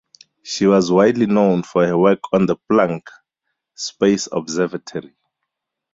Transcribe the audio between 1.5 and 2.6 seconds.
for her work on the